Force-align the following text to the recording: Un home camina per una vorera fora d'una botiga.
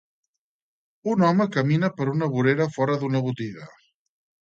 Un 1.11 1.27
home 1.27 1.47
camina 1.57 1.91
per 2.01 2.09
una 2.17 2.33
vorera 2.35 2.71
fora 2.79 2.99
d'una 3.05 3.25
botiga. 3.31 3.73